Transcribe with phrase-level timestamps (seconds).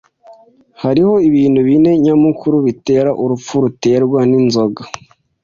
[0.83, 4.81] Hariho ibintu bine nyamukuru bitera urupfu ruterwa n'inzoga.